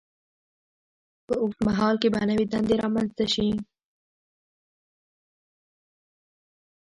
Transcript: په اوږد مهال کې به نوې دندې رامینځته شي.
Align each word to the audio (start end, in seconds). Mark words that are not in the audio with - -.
په 1.25 1.33
اوږد 1.41 1.59
مهال 1.67 1.95
کې 2.01 2.07
به 2.13 2.19
نوې 2.29 2.45
دندې 2.51 2.75
رامینځته 2.83 3.25
شي. 3.33 3.47